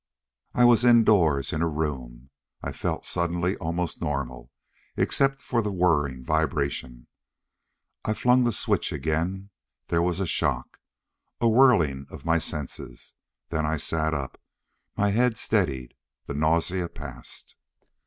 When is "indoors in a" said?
0.83-1.67